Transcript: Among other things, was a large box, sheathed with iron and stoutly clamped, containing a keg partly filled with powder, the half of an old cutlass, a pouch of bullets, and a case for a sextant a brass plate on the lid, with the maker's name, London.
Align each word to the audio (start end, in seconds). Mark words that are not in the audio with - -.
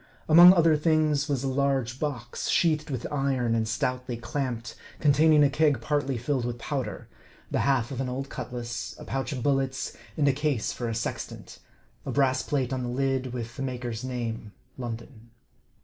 Among 0.27 0.51
other 0.53 0.75
things, 0.75 1.29
was 1.29 1.43
a 1.43 1.47
large 1.47 1.99
box, 1.99 2.49
sheathed 2.49 2.89
with 2.89 3.05
iron 3.11 3.53
and 3.53 3.67
stoutly 3.67 4.17
clamped, 4.17 4.73
containing 4.99 5.43
a 5.43 5.49
keg 5.51 5.79
partly 5.79 6.17
filled 6.17 6.43
with 6.43 6.57
powder, 6.57 7.07
the 7.51 7.59
half 7.59 7.91
of 7.91 8.01
an 8.01 8.09
old 8.09 8.27
cutlass, 8.27 8.95
a 8.97 9.05
pouch 9.05 9.31
of 9.31 9.43
bullets, 9.43 9.95
and 10.17 10.27
a 10.27 10.33
case 10.33 10.73
for 10.73 10.89
a 10.89 10.95
sextant 10.95 11.59
a 12.03 12.09
brass 12.11 12.41
plate 12.41 12.73
on 12.73 12.81
the 12.81 12.89
lid, 12.89 13.31
with 13.31 13.55
the 13.57 13.61
maker's 13.61 14.03
name, 14.03 14.53
London. 14.75 15.29